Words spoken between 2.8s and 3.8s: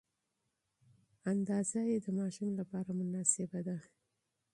مناسبه ده.